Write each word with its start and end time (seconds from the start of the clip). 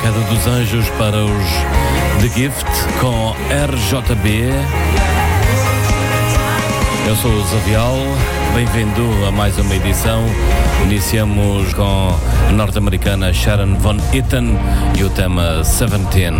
Queda 0.00 0.20
dos 0.28 0.46
Anjos 0.46 0.88
para 0.90 1.24
os 1.24 1.48
The 2.20 2.28
Gift 2.28 2.64
com 3.00 3.34
RJB. 3.50 4.50
Eu 7.06 7.16
sou 7.16 7.32
o 7.32 7.44
Zavial, 7.46 7.96
bem-vindo 8.54 9.02
a 9.26 9.32
mais 9.32 9.58
uma 9.58 9.74
edição. 9.74 10.24
Iniciamos 10.84 11.74
com 11.74 12.14
a 12.48 12.52
norte-americana 12.52 13.32
Sharon 13.32 13.74
Von 13.76 13.96
Itten 14.12 14.56
e 14.96 15.02
o 15.02 15.10
tema 15.10 15.62
17. 15.62 16.32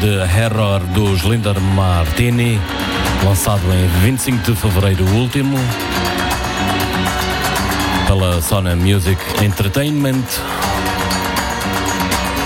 De 0.00 0.40
Error 0.40 0.80
dos 0.94 1.20
Linder 1.20 1.60
Martini, 1.60 2.58
lançado 3.22 3.62
em 3.72 3.86
25 4.02 4.50
de 4.50 4.56
fevereiro 4.56 5.04
último 5.08 5.58
pela 8.06 8.40
Sona 8.40 8.74
Music 8.74 9.20
Entertainment. 9.44 10.24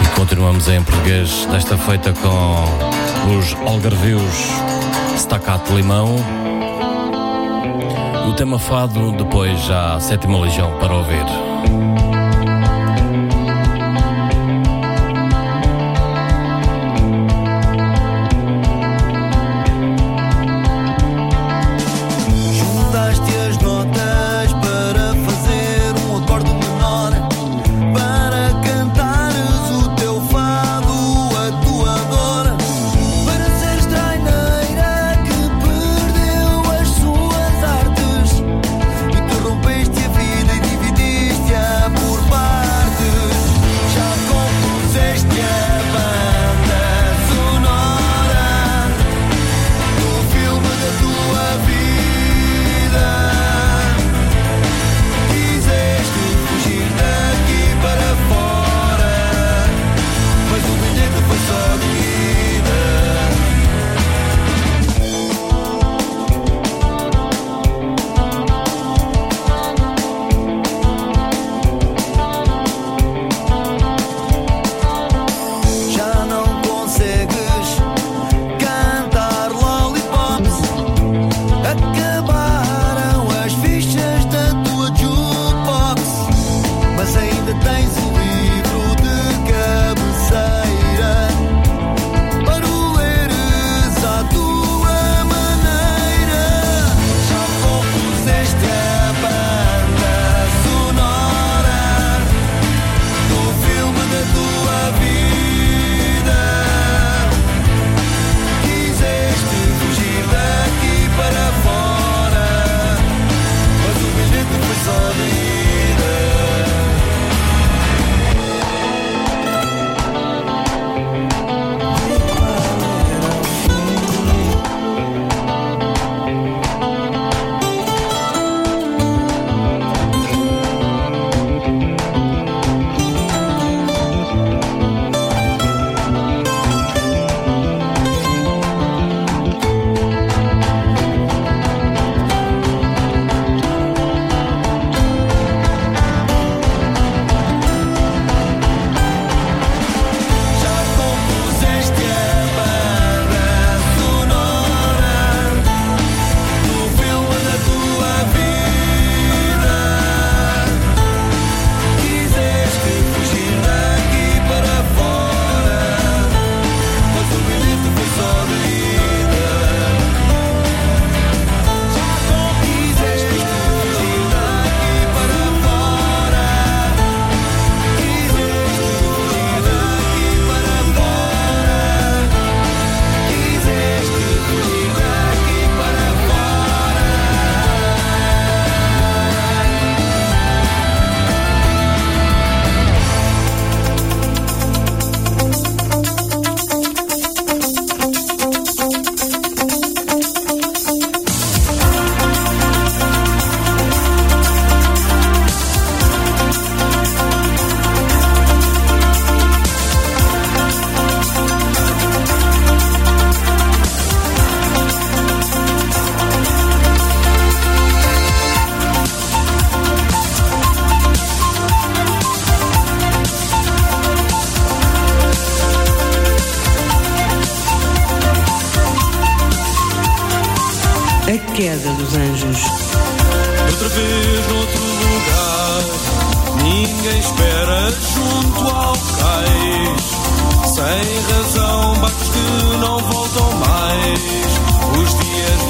E 0.03 0.19
continuamos 0.19 0.69
em 0.69 0.83
português, 0.83 1.47
desta 1.47 1.79
feita 1.79 2.13
com 2.13 3.37
os 3.39 3.55
Algarvios 3.69 4.51
Staccato 5.17 5.77
Limão. 5.77 6.17
O 8.29 8.33
tema 8.33 8.59
fado, 8.59 9.13
depois 9.13 9.61
já 9.61 9.95
a 9.95 10.01
sétima 10.01 10.41
legião 10.41 10.77
para 10.81 10.93
ouvir. 10.93 12.14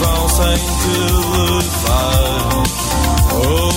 vão 0.04 0.28
sem 0.28 0.56
te 0.56 0.98
levar. 1.36 2.62
Oh, 3.32 3.72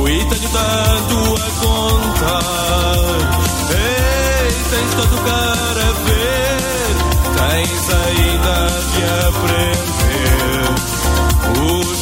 oh, 0.00 0.08
e 0.08 0.18
tenho 0.24 0.48
tanto 0.50 1.16
a 1.34 1.48
contar. 1.60 2.96
Ei, 3.70 4.50
tens 4.70 4.92
tanto 4.96 5.16
para 5.22 5.82
a 5.82 5.92
ver, 6.06 6.92
tens 7.38 7.84
ainda 8.02 8.56
de 8.92 9.02
aprender. 9.28 9.82
Os 11.80 12.01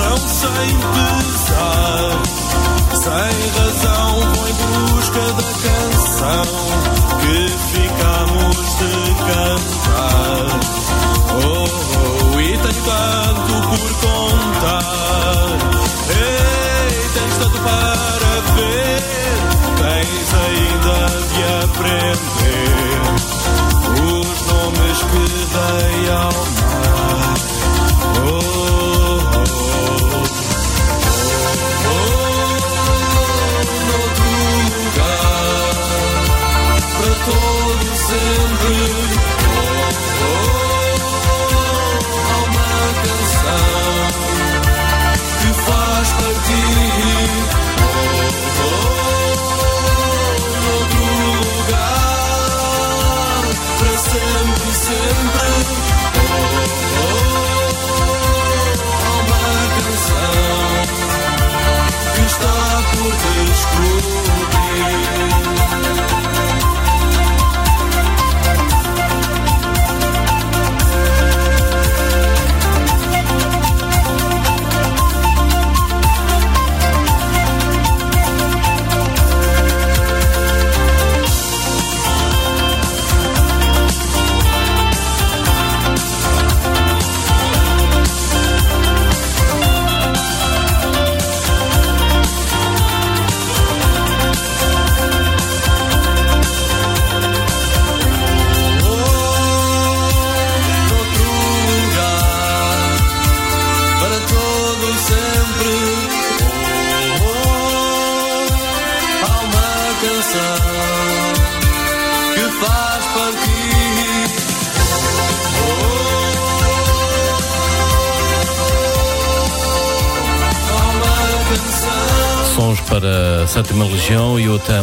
Sem 0.00 0.72
pesar. 0.94 2.22
Sem 2.92 3.34
razão, 3.56 4.10
vou 4.34 4.48
em 4.48 4.54
busca 4.54 5.20
da 5.32 5.48
canção 5.62 6.44
que 7.20 7.36
ficamos 7.72 8.56
de 8.78 8.94
cantar. 9.28 10.44
Oh, 11.44 11.66
oh, 12.34 12.40
e 12.40 12.42
tenho 12.58 12.82
tanto 12.84 13.54
por 13.68 13.90
contar. 14.00 14.84
Ei, 16.08 16.90
tens 17.14 17.34
tanto 17.38 17.58
para 17.60 18.30
ver. 18.54 19.00
Tens 19.78 20.28
ainda 20.34 20.49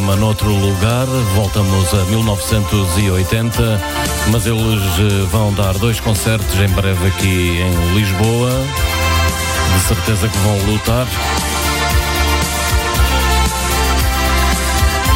tema 0.07 0.15
Noutro 0.15 0.49
Lugar. 0.49 1.05
Voltamos 1.35 1.93
a 1.93 2.05
1980, 2.05 3.81
mas 4.31 4.45
eles 4.45 4.81
eh, 4.99 5.27
vão 5.29 5.53
dar 5.53 5.73
dois 5.77 5.99
concertos 5.99 6.57
em 6.59 6.69
breve 6.69 7.07
aqui 7.07 7.59
em 7.59 7.93
Lisboa. 7.93 8.49
De 9.73 9.81
certeza 9.81 10.29
que 10.29 10.37
vão 10.37 10.57
lutar. 10.71 11.05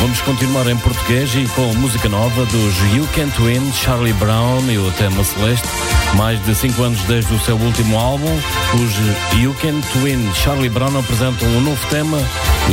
Vamos 0.01 0.19
continuar 0.21 0.67
em 0.67 0.75
português 0.77 1.34
e 1.36 1.47
com 1.56 1.73
música 1.75 2.10
nova 2.10 2.45
dos 2.47 2.77
You 2.93 3.08
Can't 3.15 3.41
Win, 3.41 3.71
Charlie 3.71 4.13
Brown 4.13 4.69
e 4.69 4.77
o 4.77 4.91
tema 4.97 5.23
Celeste. 5.23 5.67
Mais 6.15 6.43
de 6.43 6.54
5 6.54 6.84
anos 6.84 6.99
desde 7.04 7.34
o 7.34 7.39
seu 7.39 7.56
último 7.56 7.97
álbum, 7.97 8.36
os 8.73 9.39
You 9.39 9.56
Can't 9.62 9.88
Win, 9.99 10.34
Charlie 10.34 10.69
Brown 10.69 10.99
apresentam 10.99 11.47
um 11.47 11.62
novo 11.62 11.88
tema, 11.88 12.17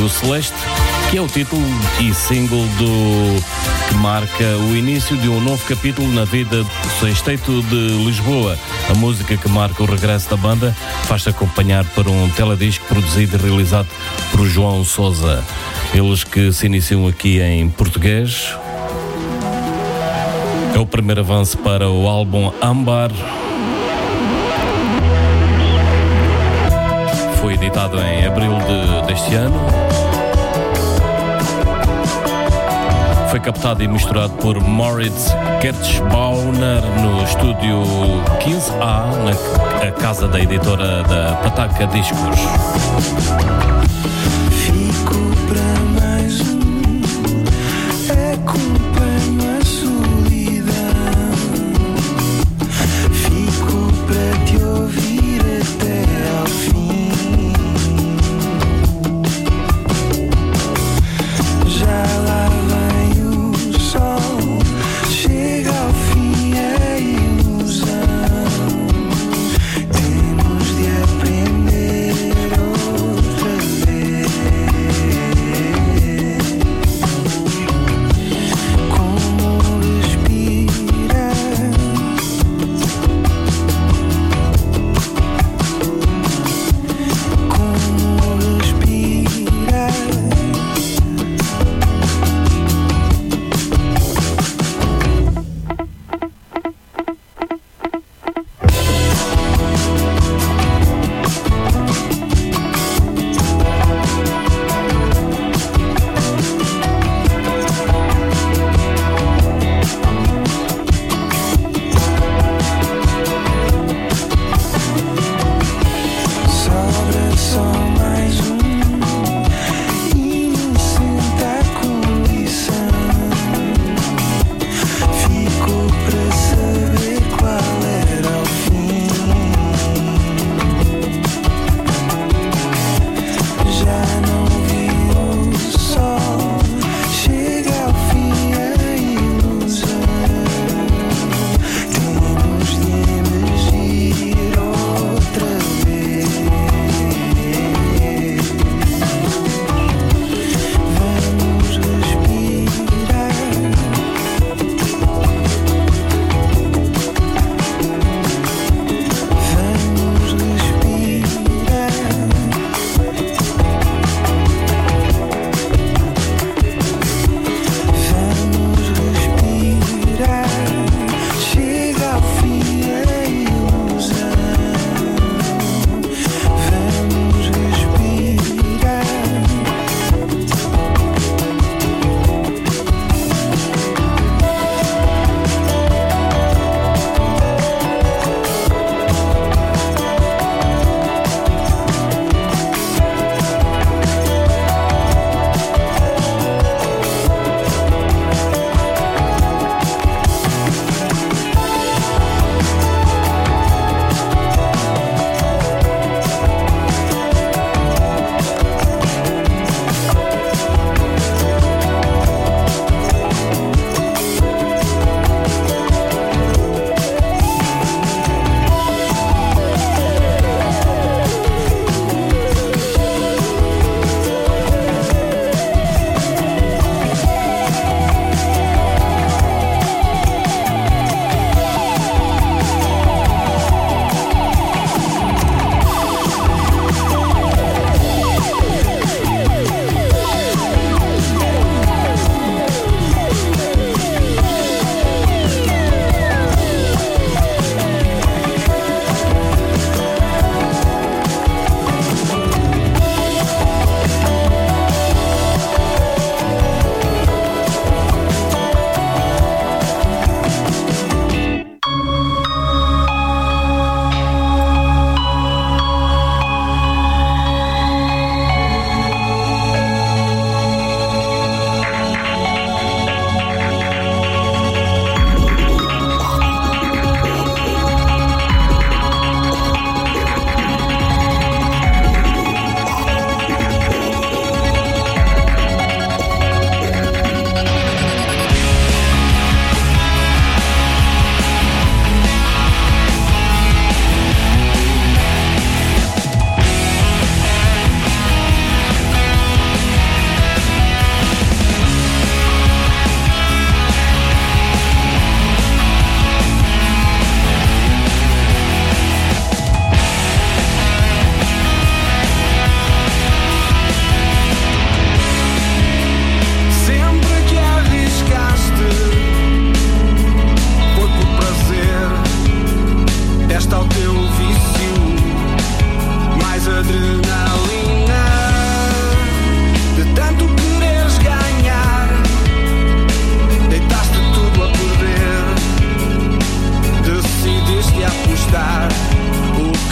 o 0.03 0.09
Celeste, 0.09 0.57
que 1.11 1.17
é 1.17 1.23
o 1.23 1.27
título 1.27 1.63
e 2.01 2.13
single 2.13 2.67
do 2.77 3.43
que 3.89 3.95
marca 3.95 4.45
o 4.69 4.77
início 4.77 5.17
de 5.17 5.29
um 5.29 5.41
novo 5.41 5.65
capítulo 5.67 6.07
na 6.13 6.25
vida 6.25 6.63
do 6.63 6.89
Sexteto 7.01 7.63
de 7.63 8.05
Lisboa. 8.05 8.59
A 8.91 8.95
música 8.95 9.37
que 9.37 9.49
marca 9.49 9.83
o 9.83 9.87
regresso 9.87 10.29
da 10.29 10.37
banda 10.37 10.77
faz-se 11.05 11.31
acompanhar 11.31 11.85
por 11.95 12.07
um 12.07 12.29
teledisco 12.31 12.85
produzido 12.87 13.37
e 13.37 13.41
realizado 13.49 13.89
por 14.31 14.45
João 14.47 14.85
Souza. 14.85 15.43
Eles 15.95 16.25
que 16.25 16.53
se 16.53 16.67
iniciam 16.67 17.07
aqui 17.09 17.41
em 17.41 17.71
português. 17.71 18.55
É 20.75 20.79
o 20.79 20.85
primeiro 20.85 21.23
avanço 21.23 21.57
para 21.59 21.89
o 21.89 22.07
álbum 22.07 22.53
Ambar. 22.61 23.11
Foi 27.41 27.55
editado 27.55 27.99
em 27.99 28.27
abril 28.27 28.53
de- 28.59 29.07
deste 29.07 29.35
ano. 29.35 29.59
Foi 33.29 33.41
captado 33.41 33.83
e 33.83 33.89
misturado 33.89 34.33
por 34.35 34.59
Moritz 34.59 35.29
Kertzbauner 35.61 36.81
no 37.03 37.23
estúdio 37.23 37.83
15A, 38.41 39.85
na 39.85 39.93
casa 39.93 40.27
da 40.27 40.41
editora 40.41 41.03
da 41.03 41.37
Pataca 41.43 41.87
Discos. 41.89 42.39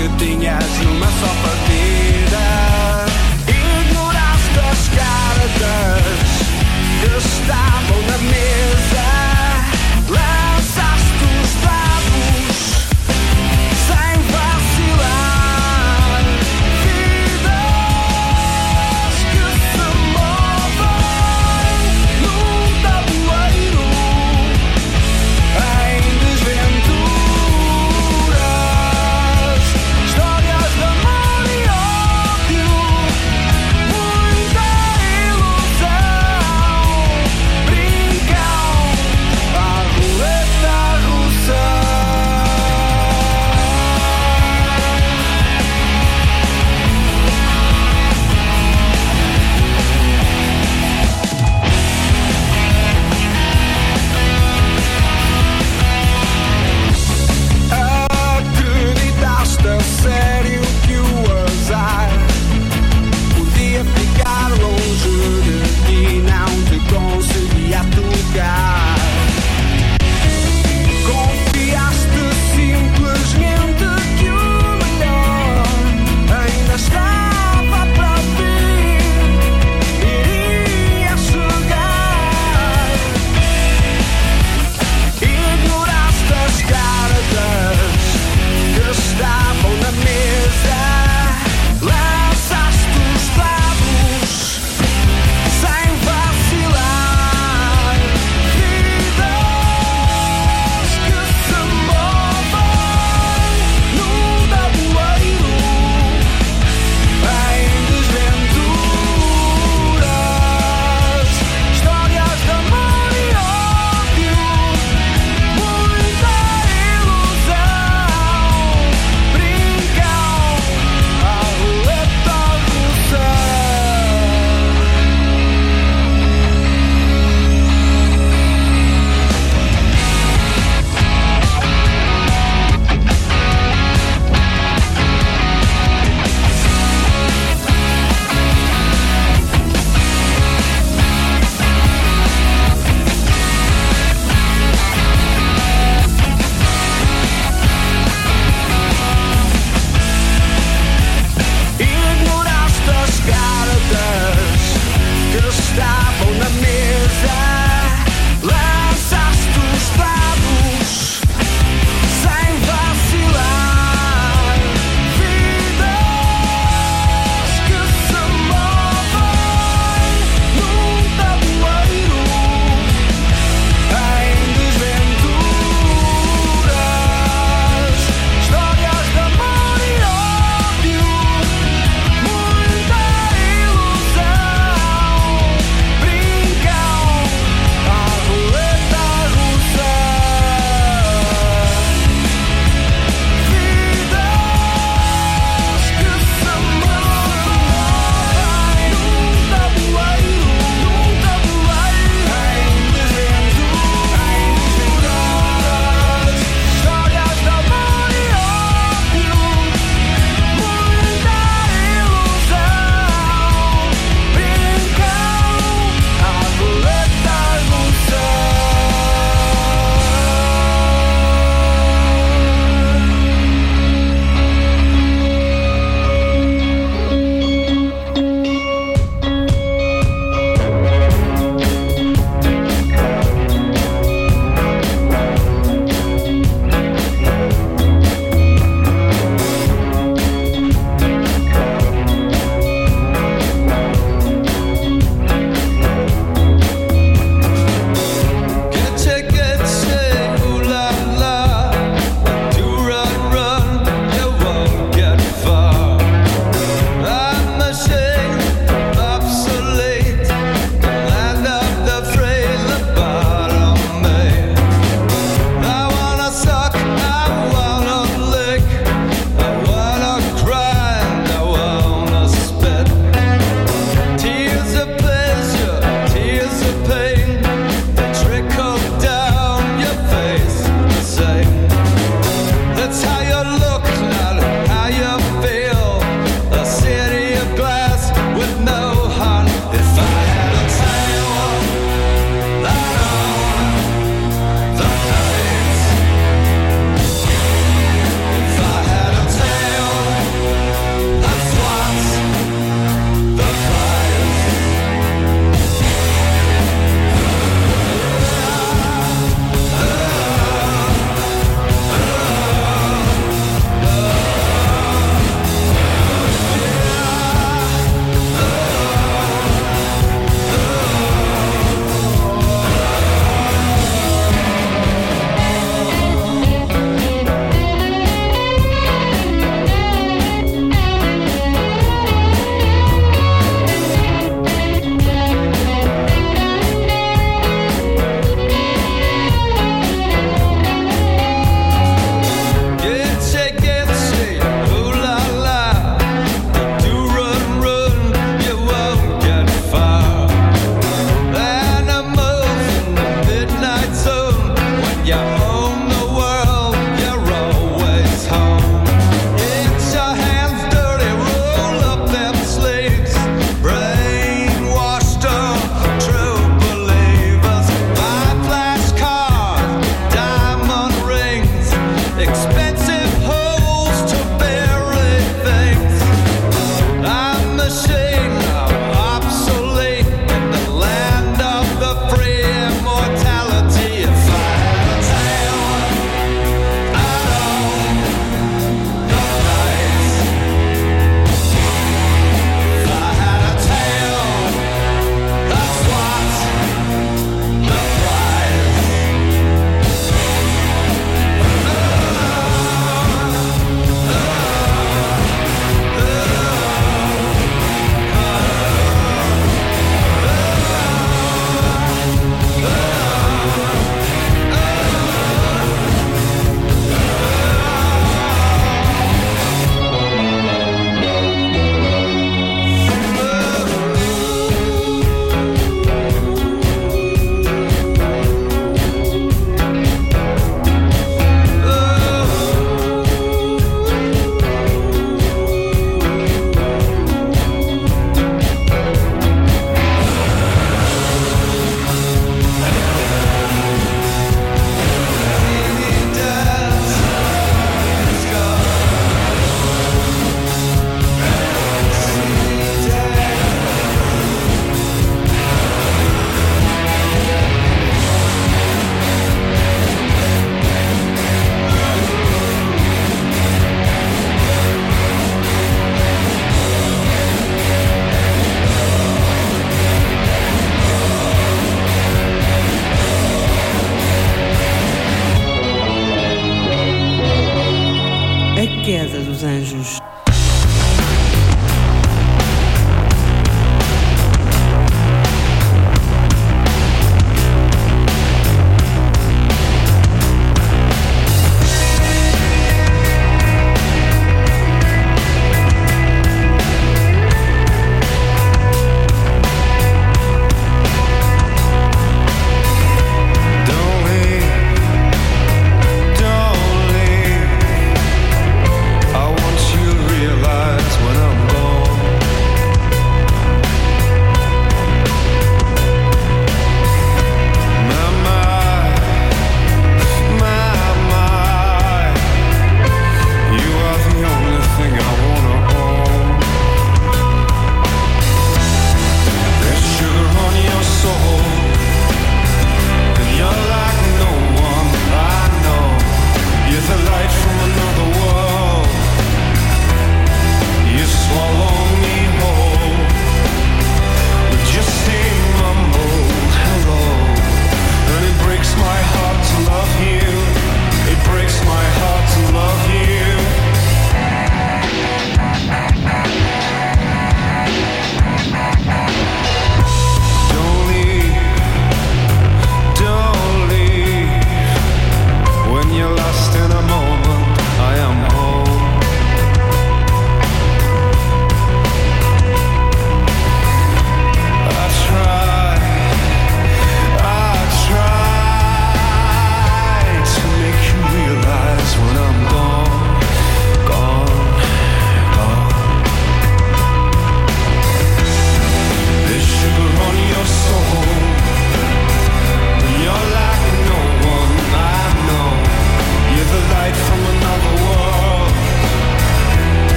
que 0.00 0.08
tinhas 0.16 0.78
numa 0.82 1.06
só 1.06 1.28
partida. 1.42 3.04
Ignoraste 3.46 4.58
as 4.58 4.88
cartas 4.96 6.02
que 7.00 7.10
estavam 7.18 8.00
na 8.06 8.18
mesa. 8.18 8.79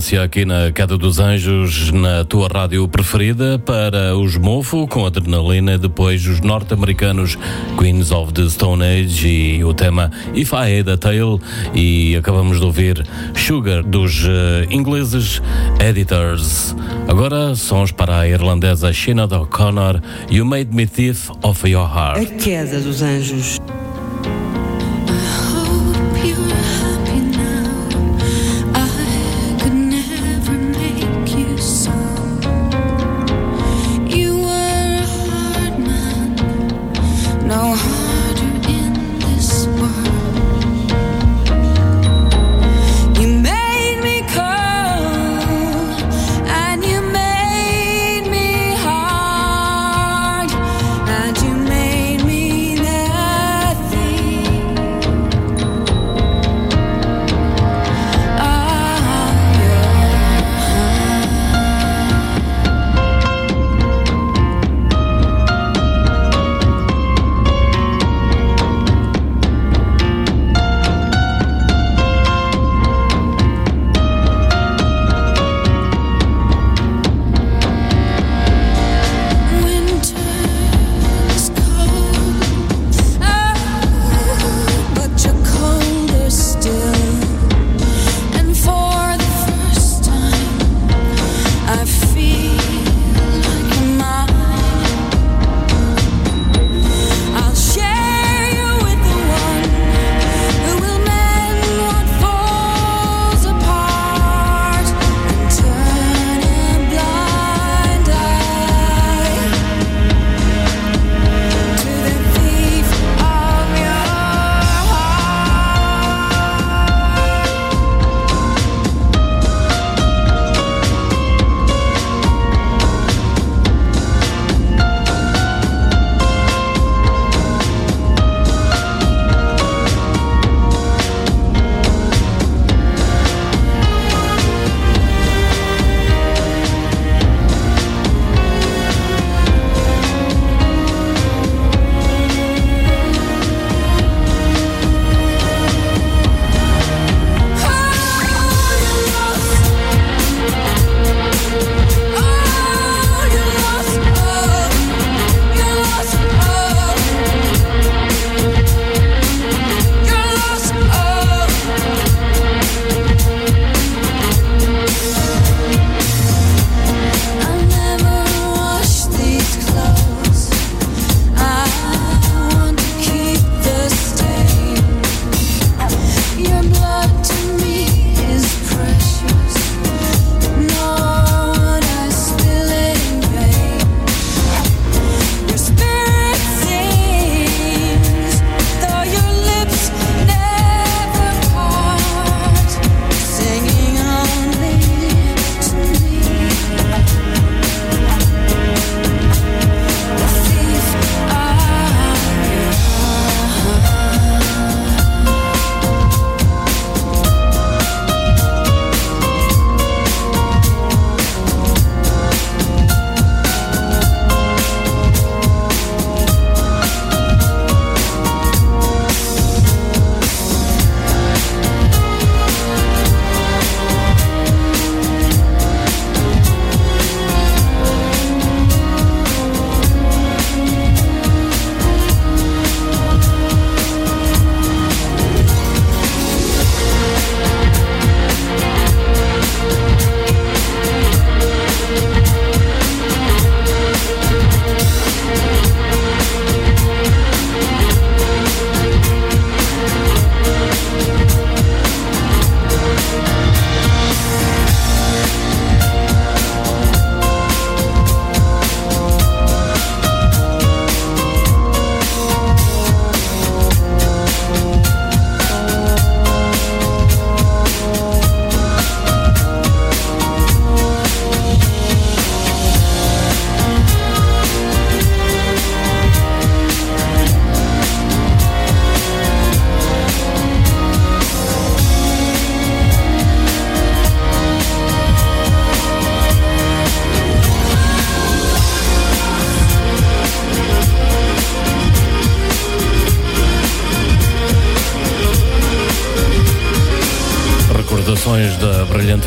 audiência 0.00 0.22
aqui 0.22 0.46
na 0.46 0.72
Queda 0.72 0.96
dos 0.96 1.18
Anjos, 1.18 1.92
na 1.92 2.24
tua 2.24 2.48
rádio 2.48 2.88
preferida, 2.88 3.58
para 3.58 4.16
os 4.16 4.34
Mofo 4.38 4.88
com 4.88 5.04
adrenalina, 5.04 5.76
depois 5.76 6.26
os 6.26 6.40
norte-americanos 6.40 7.36
Queens 7.78 8.10
of 8.10 8.32
the 8.32 8.48
Stone 8.48 8.82
Age 8.82 9.28
e 9.28 9.62
o 9.62 9.74
tema 9.74 10.10
If 10.34 10.52
I 10.52 10.80
Had 10.80 10.88
a 10.88 10.96
Tail. 10.96 11.38
E 11.74 12.16
acabamos 12.16 12.58
de 12.58 12.64
ouvir 12.64 13.06
Sugar 13.34 13.82
dos 13.82 14.24
uh, 14.24 14.28
ingleses 14.70 15.42
Editors. 15.78 16.74
Agora 17.06 17.54
sons 17.54 17.92
para 17.92 18.20
a 18.20 18.28
irlandesa 18.28 18.90
Shina 18.94 19.24
O'Connor, 19.24 20.00
You 20.30 20.46
Made 20.46 20.74
Me 20.74 20.86
Thief 20.86 21.30
of 21.42 21.68
Your 21.68 21.86
Heart. 21.86 22.20
A 22.20 22.24
Queda 22.42 22.80
dos 22.80 23.02
Anjos. 23.02 23.60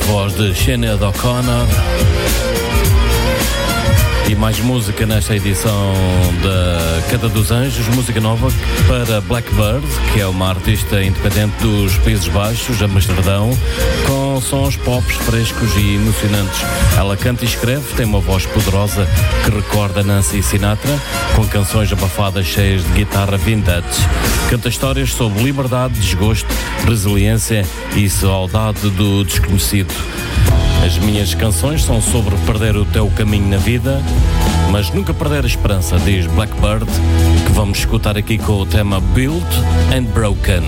Voz 0.07 0.33
de 0.33 0.53
Sinead 0.53 1.03
O'Connor. 1.03 1.67
E 4.29 4.35
mais 4.35 4.59
música 4.59 5.05
nesta 5.05 5.35
edição 5.35 5.93
da 6.41 7.09
Queda 7.09 7.27
dos 7.27 7.51
Anjos, 7.51 7.87
música 7.89 8.19
nova 8.21 8.47
para 8.87 9.21
Blackbird, 9.21 9.85
que 10.13 10.21
é 10.21 10.27
uma 10.27 10.49
artista 10.49 11.03
independente 11.03 11.55
dos 11.61 11.97
Países 11.97 12.27
Baixos, 12.29 12.81
Amsterdão, 12.81 13.57
com 14.07 14.32
sons 14.41 14.75
pops 14.77 15.15
frescos 15.15 15.75
e 15.75 15.95
emocionantes. 15.95 16.61
Ela 16.97 17.17
canta 17.17 17.43
e 17.43 17.47
escreve, 17.47 17.93
tem 17.95 18.05
uma 18.05 18.19
voz 18.19 18.45
poderosa 18.45 19.07
que 19.43 19.51
recorda 19.51 20.03
Nancy 20.03 20.41
Sinatra, 20.41 20.99
com 21.35 21.47
canções 21.47 21.91
abafadas 21.91 22.45
cheias 22.45 22.83
de 22.83 22.91
guitarra 22.91 23.37
vintage. 23.37 23.87
Canta 24.49 24.69
histórias 24.69 25.11
sobre 25.13 25.43
liberdade, 25.43 25.93
desgosto, 25.95 26.47
resiliência 26.87 27.65
e 27.95 28.09
saudade 28.09 28.89
do 28.91 29.23
desconhecido. 29.23 29.93
As 30.85 30.97
minhas 30.97 31.33
canções 31.33 31.83
são 31.83 32.01
sobre 32.01 32.35
perder 32.45 32.75
o 32.75 32.83
teu 32.83 33.09
caminho 33.11 33.47
na 33.47 33.57
vida, 33.57 34.01
mas 34.69 34.89
nunca 34.89 35.13
perder 35.13 35.43
a 35.43 35.47
esperança, 35.47 35.97
diz 35.97 36.25
Blackbird, 36.27 36.85
que 37.45 37.51
vamos 37.53 37.79
escutar 37.79 38.17
aqui 38.17 38.37
com 38.37 38.59
o 38.59 38.65
tema 38.65 38.99
Built 38.99 39.47
and 39.95 40.03
Broken. 40.13 40.63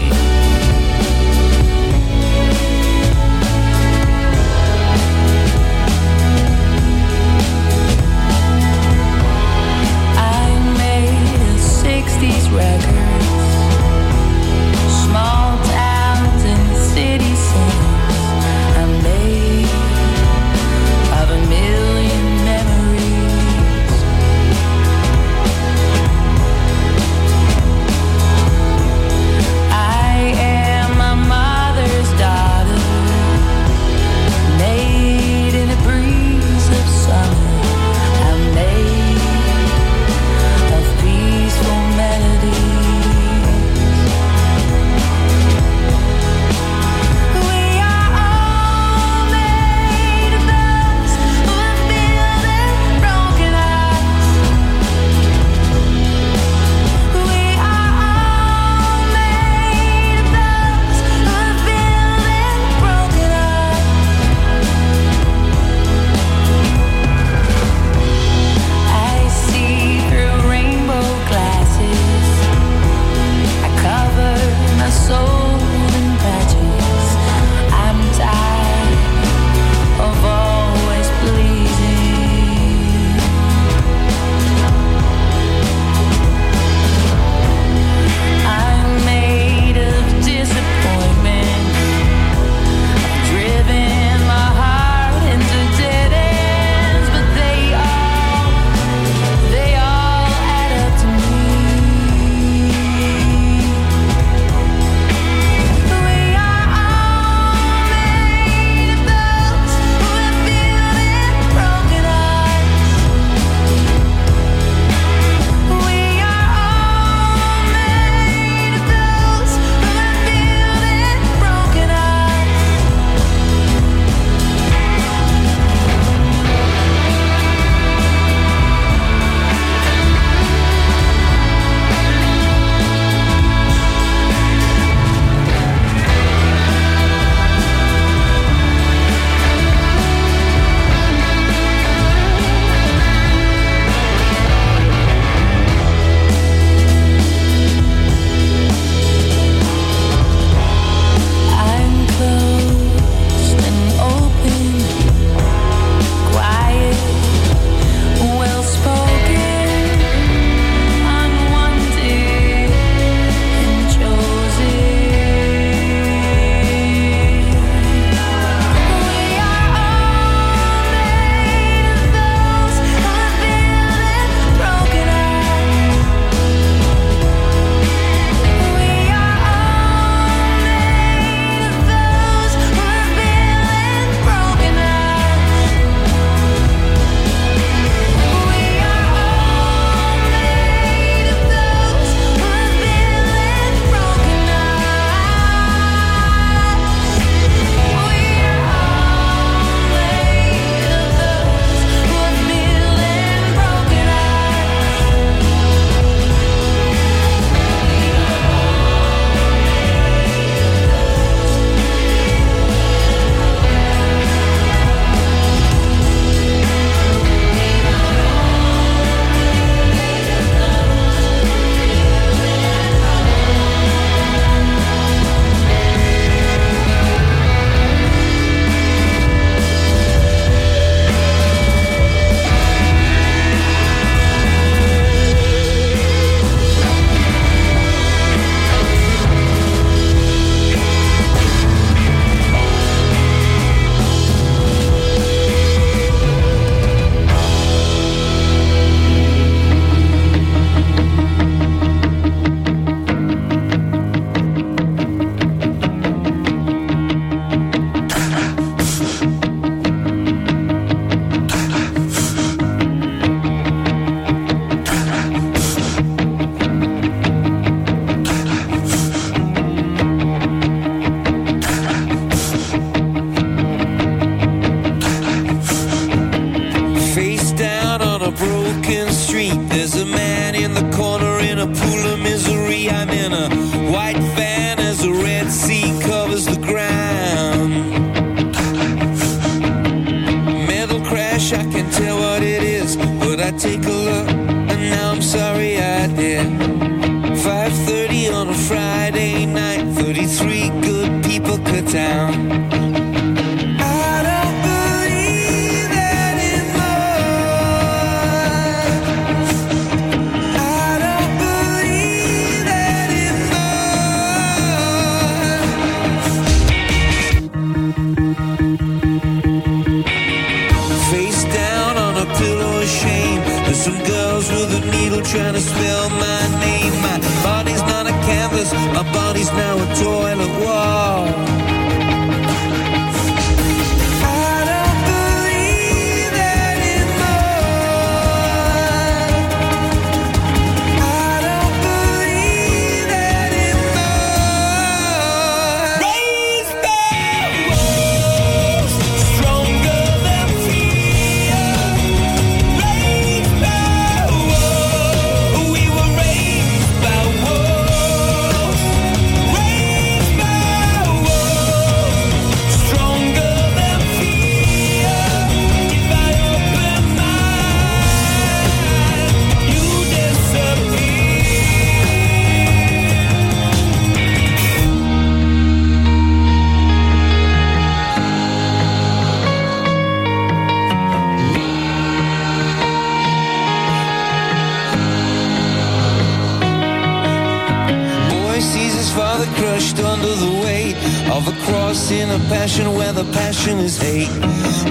Of 391.47 391.53
a 391.53 391.57
cross 391.65 392.11
in 392.11 392.29
a 392.29 392.37
passion 392.49 392.93
where 392.93 393.11
the 393.13 393.23
passion 393.31 393.79
is 393.79 393.97
hate. 393.97 394.29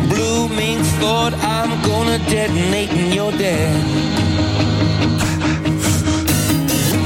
Blooming 0.08 0.82
thought, 1.00 1.34
I'm 1.34 1.70
gonna 1.82 2.18
detonate 2.30 2.90
and 2.90 3.14
you're 3.14 3.30
dead. 3.32 3.84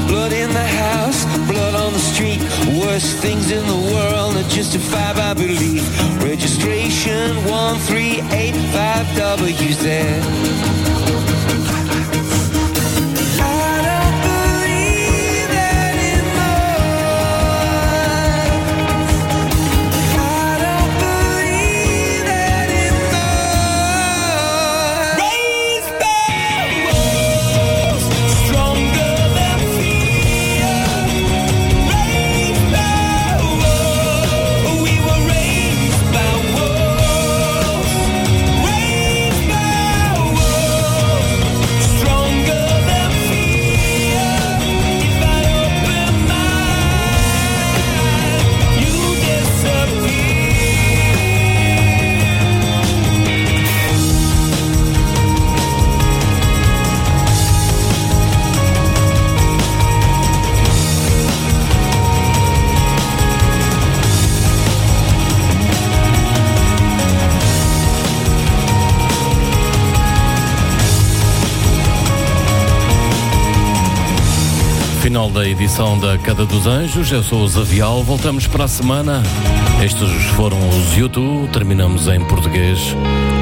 Blood 0.07 0.31
in 0.33 0.49
the 0.51 0.67
house, 0.85 1.25
blood 1.47 1.75
on 1.75 1.93
the 1.93 1.99
street. 1.99 2.41
Worst 2.81 3.17
things 3.17 3.51
in 3.51 3.65
the 3.65 3.79
world 3.93 4.35
are 4.37 4.49
justified 4.49 5.15
by 5.15 5.33
belief. 5.33 5.83
Registration 6.23 7.35
1385WZ. 7.45 9.85
I 10.75 10.78
Final 75.29 75.31
da 75.31 75.47
edição 75.47 75.99
da 75.99 76.17
Cada 76.17 76.45
dos 76.45 76.65
Anjos. 76.65 77.11
Eu 77.11 77.23
sou 77.23 77.43
o 77.43 77.47
Zavial. 77.47 78.03
Voltamos 78.03 78.47
para 78.47 78.65
a 78.65 78.67
semana. 78.67 79.21
Estes 79.83 80.25
foram 80.35 80.57
os 80.69 80.97
YouTube. 80.97 81.47
Terminamos 81.49 82.07
em 82.07 82.23
português. 82.25 82.79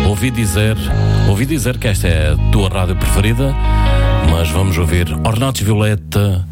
Ouvi 0.05 0.29
dizer, 0.31 0.75
ouvi 1.27 1.45
dizer 1.45 1.77
que 1.77 1.87
esta 1.87 2.07
é 2.07 2.33
a 2.33 2.51
tua 2.51 2.69
rádio 2.69 2.95
preferida, 2.95 3.53
mas 4.31 4.49
vamos 4.49 4.77
ouvir 4.77 5.07
Ornatos 5.25 5.61
Violeta 5.61 6.45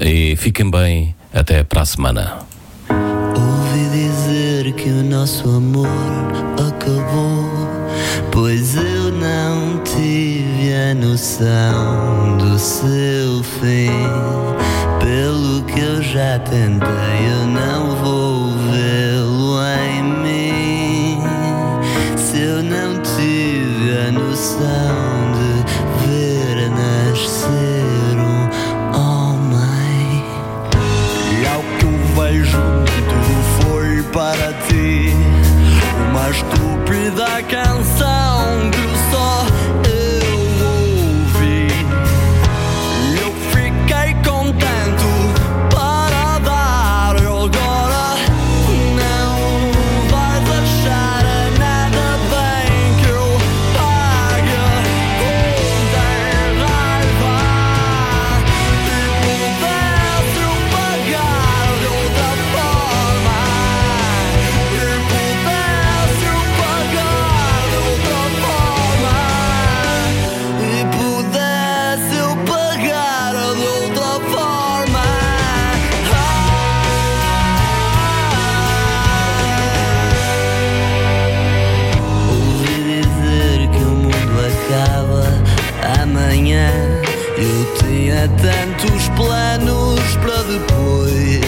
e 0.00 0.36
fiquem 0.36 0.70
bem. 0.70 1.14
Até 1.32 1.62
para 1.64 1.82
a 1.82 1.86
semana. 1.86 2.38
Ouvi 2.90 3.88
dizer 3.90 4.72
que 4.74 4.88
o 4.90 5.02
nosso 5.04 5.48
amor 5.48 5.88
acabou, 6.68 7.68
pois 8.30 8.76
eu 8.76 9.12
não 9.12 9.82
tive 9.84 10.74
a 10.74 10.94
noção 10.94 12.36
do 12.38 12.58
seu 12.58 13.42
fim. 13.60 14.71
Pelo 15.12 15.62
que 15.64 15.78
eu 15.78 16.02
já 16.02 16.38
tentei, 16.38 16.88
eu 16.88 17.46
não 17.46 17.96
vou 17.96 18.56
vê-lo 18.70 19.58
em 19.62 20.02
mim. 20.02 21.20
Se 22.16 22.40
eu 22.40 22.62
não 22.62 22.98
tive 23.02 24.08
a 24.08 24.10
noção 24.10 25.32
de 25.36 26.06
ver 26.06 26.70
nascer 26.70 28.16
um 28.16 28.96
homem. 28.96 30.24
E 31.42 31.46
ao 31.46 31.60
que 31.60 31.84
eu 31.84 31.98
vejo, 32.16 32.62
tudo 33.10 33.34
foi 33.60 34.02
para 34.14 34.54
ti. 34.66 35.14
Uma 36.08 36.30
estúpida 36.30 37.42
canção 37.50 37.91
planos 89.24 90.16
para 90.16 90.42
depois. 90.42 91.40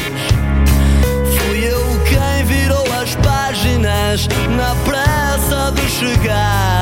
Fui 1.36 1.64
eu 1.64 2.00
quem 2.04 2.44
virou 2.46 2.84
as 3.02 3.14
páginas 3.16 4.28
na 4.56 4.74
pressa 4.84 5.72
de 5.72 5.88
chegar 5.90 6.73